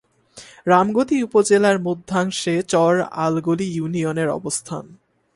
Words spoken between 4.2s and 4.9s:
অবস্থান।